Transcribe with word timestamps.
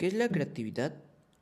¿Qué 0.00 0.06
es 0.06 0.14
la 0.14 0.30
creatividad? 0.30 0.94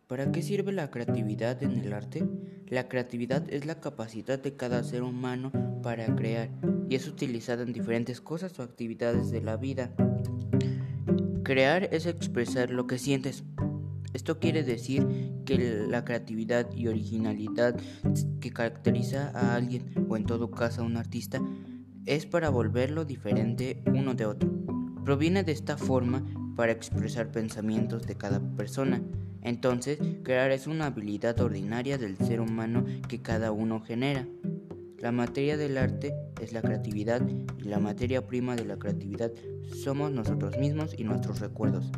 ¿Para 0.08 0.32
qué 0.32 0.42
sirve 0.42 0.72
la 0.72 0.90
creatividad 0.90 1.62
en 1.62 1.78
el 1.78 1.92
arte? 1.92 2.28
La 2.66 2.88
creatividad 2.88 3.44
es 3.48 3.66
la 3.66 3.78
capacidad 3.78 4.36
de 4.36 4.56
cada 4.56 4.82
ser 4.82 5.04
humano 5.04 5.52
para 5.80 6.12
crear 6.16 6.50
y 6.88 6.96
es 6.96 7.06
utilizada 7.06 7.62
en 7.62 7.72
diferentes 7.72 8.20
cosas 8.20 8.58
o 8.58 8.64
actividades 8.64 9.30
de 9.30 9.42
la 9.42 9.56
vida. 9.56 9.92
Crear 11.44 11.88
es 11.94 12.06
expresar 12.06 12.70
lo 12.70 12.88
que 12.88 12.98
sientes. 12.98 13.44
Esto 14.12 14.40
quiere 14.40 14.64
decir 14.64 15.06
que 15.44 15.86
la 15.88 16.04
creatividad 16.04 16.68
y 16.74 16.88
originalidad 16.88 17.76
que 18.40 18.50
caracteriza 18.50 19.30
a 19.36 19.54
alguien 19.54 19.94
o 20.08 20.16
en 20.16 20.26
todo 20.26 20.50
caso 20.50 20.82
a 20.82 20.84
un 20.84 20.96
artista 20.96 21.40
es 22.06 22.26
para 22.26 22.50
volverlo 22.50 23.04
diferente 23.04 23.84
uno 23.86 24.14
de 24.14 24.26
otro. 24.26 24.50
Proviene 25.04 25.44
de 25.44 25.52
esta 25.52 25.76
forma 25.76 26.24
para 26.58 26.72
expresar 26.72 27.30
pensamientos 27.30 28.04
de 28.04 28.16
cada 28.16 28.40
persona. 28.56 29.00
Entonces, 29.42 30.00
crear 30.24 30.50
es 30.50 30.66
una 30.66 30.86
habilidad 30.86 31.40
ordinaria 31.40 31.98
del 31.98 32.16
ser 32.16 32.40
humano 32.40 32.84
que 33.06 33.22
cada 33.22 33.52
uno 33.52 33.80
genera. 33.80 34.26
La 34.98 35.12
materia 35.12 35.56
del 35.56 35.78
arte 35.78 36.12
es 36.42 36.52
la 36.52 36.60
creatividad 36.60 37.22
y 37.58 37.62
la 37.62 37.78
materia 37.78 38.26
prima 38.26 38.56
de 38.56 38.64
la 38.64 38.76
creatividad 38.76 39.30
somos 39.72 40.10
nosotros 40.10 40.58
mismos 40.58 40.96
y 40.98 41.04
nuestros 41.04 41.38
recuerdos. 41.38 41.92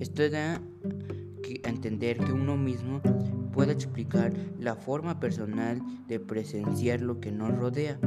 Esto 0.00 0.30
da 0.30 0.62
que 1.42 1.60
entender 1.64 2.16
que 2.16 2.32
uno 2.32 2.56
mismo 2.56 3.02
puede 3.52 3.72
explicar 3.72 4.32
la 4.58 4.74
forma 4.74 5.20
personal 5.20 5.82
de 6.06 6.18
presenciar 6.18 7.02
lo 7.02 7.20
que 7.20 7.30
nos 7.30 7.54
rodea 7.54 8.00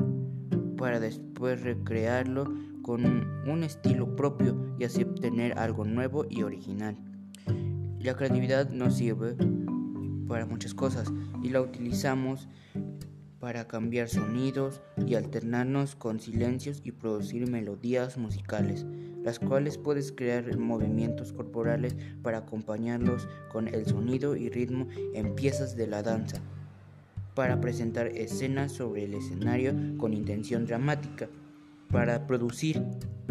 para 0.77 0.99
después 0.99 1.61
recrearlo 1.61 2.70
con 2.81 3.05
un 3.05 3.63
estilo 3.63 4.15
propio 4.15 4.75
y 4.79 4.83
así 4.83 5.03
obtener 5.03 5.57
algo 5.57 5.85
nuevo 5.85 6.25
y 6.29 6.43
original. 6.43 6.97
La 7.99 8.15
creatividad 8.15 8.69
nos 8.71 8.97
sirve 8.97 9.35
para 10.27 10.45
muchas 10.45 10.73
cosas 10.73 11.11
y 11.43 11.49
la 11.49 11.61
utilizamos 11.61 12.47
para 13.39 13.67
cambiar 13.67 14.07
sonidos 14.07 14.81
y 15.05 15.15
alternarnos 15.15 15.95
con 15.95 16.19
silencios 16.19 16.81
y 16.83 16.91
producir 16.91 17.49
melodías 17.49 18.17
musicales, 18.17 18.85
las 19.23 19.39
cuales 19.39 19.77
puedes 19.77 20.11
crear 20.11 20.57
movimientos 20.57 21.33
corporales 21.33 21.95
para 22.21 22.39
acompañarlos 22.39 23.27
con 23.51 23.67
el 23.67 23.85
sonido 23.87 24.35
y 24.35 24.49
ritmo 24.49 24.87
en 25.13 25.33
piezas 25.35 25.75
de 25.75 25.87
la 25.87 26.03
danza, 26.03 26.37
para 27.33 27.59
presentar 27.59 28.07
escenas 28.07 28.73
sobre 28.73 29.05
el 29.05 29.15
escenario 29.15 29.73
con 29.97 30.13
intención 30.13 30.65
dramática 30.65 31.27
para 31.91 32.27
producir 32.27 32.83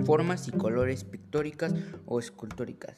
formas 0.04 0.48
y 0.48 0.52
colores 0.52 1.04
pictóricas 1.04 1.74
o 2.06 2.18
escultóricas. 2.18 2.96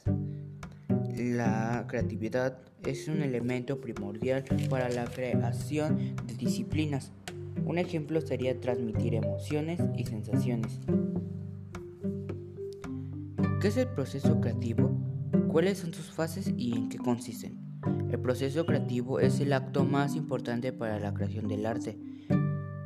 La 1.17 1.85
creatividad 1.89 2.59
es 2.85 3.09
un 3.09 3.23
elemento 3.23 3.81
primordial 3.81 4.45
para 4.69 4.89
la 4.89 5.05
creación 5.05 6.17
de 6.27 6.35
disciplinas. 6.35 7.13
Un 7.65 7.79
ejemplo 7.79 8.21
sería 8.21 8.59
transmitir 8.61 9.15
emociones 9.15 9.81
y 9.97 10.07
sensaciones. 10.07 10.81
¿Qué 13.61 13.69
es 13.69 13.77
el 13.77 13.89
proceso 13.89 14.41
creativo? 14.41 14.91
¿Cuáles 15.49 15.79
son 15.79 15.95
sus 15.95 16.11
fases 16.11 16.53
y 16.57 16.75
en 16.75 16.89
qué 16.89 16.99
consisten? 16.99 17.59
El 18.11 18.19
proceso 18.19 18.67
creativo 18.67 19.21
es 19.21 19.39
el 19.41 19.53
acto 19.53 19.85
más 19.85 20.17
importante 20.17 20.73
para 20.73 20.99
la 20.99 21.15
creación 21.15 21.47
del 21.47 21.67
arte. 21.67 21.99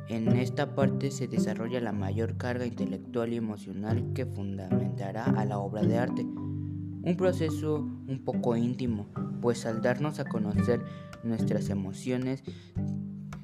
En 0.09 0.29
esta 0.37 0.73
parte 0.73 1.11
se 1.11 1.27
desarrolla 1.27 1.81
la 1.81 1.91
mayor 1.91 2.37
carga 2.37 2.65
intelectual 2.65 3.33
y 3.33 3.35
emocional 3.35 4.13
que 4.13 4.25
fundamentará 4.25 5.25
a 5.25 5.43
la 5.43 5.59
obra 5.59 5.81
de 5.81 5.97
arte. 5.97 6.21
Un 6.23 7.15
proceso 7.17 7.79
un 7.79 8.21
poco 8.23 8.55
íntimo, 8.55 9.07
pues 9.41 9.65
al 9.65 9.81
darnos 9.81 10.19
a 10.19 10.25
conocer 10.25 10.81
nuestras 11.23 11.69
emociones, 11.69 12.41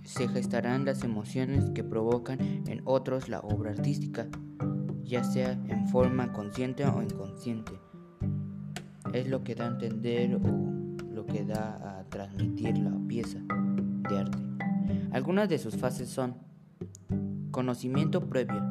se 0.03 0.29
gestarán 0.29 0.85
las 0.85 1.03
emociones 1.03 1.69
que 1.71 1.83
provocan 1.83 2.39
en 2.41 2.81
otros 2.85 3.27
la 3.27 3.41
obra 3.41 3.71
artística, 3.71 4.27
ya 5.03 5.23
sea 5.25 5.51
en 5.51 5.87
forma 5.89 6.31
consciente 6.31 6.85
o 6.85 7.01
inconsciente. 7.01 7.73
Es 9.13 9.27
lo 9.27 9.43
que 9.43 9.55
da 9.55 9.65
a 9.65 9.71
entender 9.71 10.35
o 10.35 11.13
lo 11.13 11.25
que 11.25 11.43
da 11.43 11.99
a 11.99 12.09
transmitir 12.09 12.77
la 12.77 12.97
pieza 13.07 13.39
de 14.09 14.17
arte. 14.17 14.37
Algunas 15.11 15.47
de 15.47 15.59
sus 15.59 15.75
fases 15.75 16.09
son 16.09 16.35
Conocimiento 17.53 18.29
previo. 18.29 18.63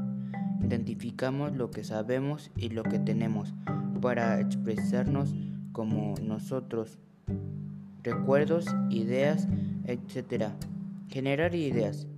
Identificamos 0.60 1.54
lo 1.56 1.70
que 1.70 1.84
sabemos 1.84 2.50
y 2.56 2.70
lo 2.70 2.82
que 2.82 2.98
tenemos 2.98 3.54
para 4.00 4.40
expresarnos 4.40 5.36
como 5.70 6.16
nosotros. 6.20 6.98
Recuerdos, 8.02 8.66
ideas, 8.90 9.46
etc. 9.84 10.46
Generar 11.06 11.54
ideas. 11.54 12.08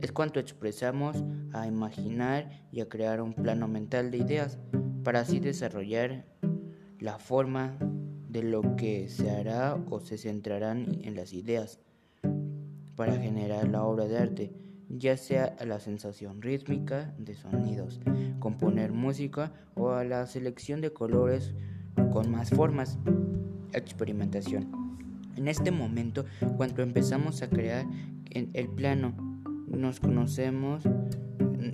Es 0.00 0.10
cuanto 0.10 0.40
expresamos 0.40 1.22
a 1.52 1.66
imaginar 1.66 2.48
y 2.72 2.80
a 2.80 2.88
crear 2.88 3.20
un 3.20 3.34
plano 3.34 3.68
mental 3.68 4.10
de 4.10 4.16
ideas 4.16 4.58
para 5.04 5.20
así 5.20 5.38
desarrollar 5.38 6.24
la 6.98 7.18
forma 7.18 7.76
de 8.26 8.42
lo 8.42 8.74
que 8.76 9.10
se 9.10 9.30
hará 9.30 9.74
o 9.90 10.00
se 10.00 10.16
centrarán 10.16 10.98
en 11.02 11.14
las 11.14 11.34
ideas 11.34 11.78
para 12.96 13.18
generar 13.18 13.68
la 13.68 13.82
obra 13.82 14.06
de 14.06 14.16
arte 14.16 14.69
ya 14.90 15.16
sea 15.16 15.56
a 15.58 15.64
la 15.64 15.78
sensación 15.78 16.42
rítmica 16.42 17.14
de 17.18 17.34
sonidos, 17.34 18.00
componer 18.40 18.92
música 18.92 19.52
o 19.74 19.90
a 19.90 20.04
la 20.04 20.26
selección 20.26 20.80
de 20.80 20.92
colores 20.92 21.54
con 22.12 22.30
más 22.30 22.50
formas, 22.50 22.98
experimentación. 23.72 24.68
En 25.36 25.48
este 25.48 25.70
momento, 25.70 26.24
cuando 26.56 26.82
empezamos 26.82 27.42
a 27.42 27.48
crear 27.48 27.86
el 28.30 28.68
plano, 28.68 29.14
nos 29.68 30.00
conocemos 30.00 30.82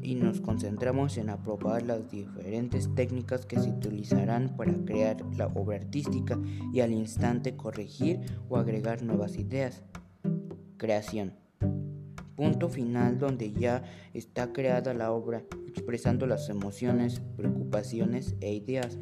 y 0.02 0.14
nos 0.14 0.40
concentramos 0.40 1.16
en 1.16 1.30
aprobar 1.30 1.82
las 1.82 2.10
diferentes 2.10 2.94
técnicas 2.94 3.46
que 3.46 3.58
se 3.58 3.70
utilizarán 3.70 4.56
para 4.56 4.72
crear 4.84 5.16
la 5.36 5.46
obra 5.46 5.76
artística 5.76 6.38
y 6.72 6.80
al 6.80 6.92
instante 6.92 7.56
corregir 7.56 8.20
o 8.48 8.58
agregar 8.58 9.02
nuevas 9.02 9.38
ideas. 9.38 9.82
Creación 10.76 11.32
punto 12.36 12.68
final 12.68 13.18
donde 13.18 13.52
ya 13.52 13.82
está 14.14 14.52
creada 14.52 14.94
la 14.94 15.10
obra, 15.10 15.42
expresando 15.66 16.26
las 16.26 16.48
emociones, 16.48 17.20
preocupaciones 17.36 18.36
e 18.40 18.52
ideas. 18.54 18.98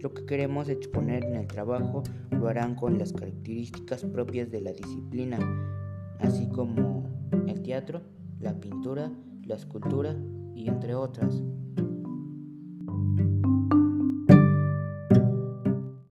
Lo 0.00 0.12
que 0.14 0.24
queremos 0.24 0.68
exponer 0.68 1.24
en 1.24 1.34
el 1.36 1.46
trabajo 1.46 2.02
lo 2.30 2.48
harán 2.48 2.74
con 2.74 2.98
las 2.98 3.12
características 3.12 4.04
propias 4.06 4.50
de 4.50 4.62
la 4.62 4.72
disciplina, 4.72 5.38
así 6.18 6.48
como 6.48 7.04
el 7.46 7.62
teatro, 7.62 8.00
la 8.40 8.58
pintura, 8.58 9.12
la 9.44 9.56
escultura 9.56 10.16
y 10.54 10.68
entre 10.68 10.94
otras. 10.94 11.42